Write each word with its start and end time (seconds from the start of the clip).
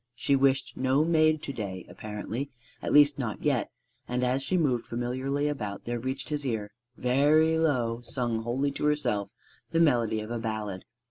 She 0.15 0.35
wished 0.35 0.75
no 0.75 1.05
maid 1.05 1.43
to 1.43 1.53
day, 1.53 1.85
apparently, 1.87 2.49
at 2.81 2.91
least 2.91 3.19
not 3.19 3.43
yet; 3.43 3.69
and 4.07 4.23
as 4.23 4.41
she 4.41 4.57
moved 4.57 4.87
familiarly 4.87 5.47
about 5.47 5.85
there 5.85 5.99
reached 5.99 6.29
his 6.29 6.43
ear 6.43 6.71
very 6.97 7.59
low, 7.59 8.01
sung 8.01 8.41
wholly 8.41 8.71
to 8.71 8.85
herself 8.85 9.29
the 9.69 9.79
melody 9.79 10.19
of 10.19 10.31
a 10.31 10.39
ballad. 10.39 10.85